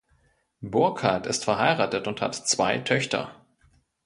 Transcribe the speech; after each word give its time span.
Burckhardt 0.63 1.27
ist 1.27 1.43
verheiratet 1.43 2.07
und 2.07 2.21
hat 2.21 2.33
zwei 2.33 2.79
Töchter. 2.79 3.35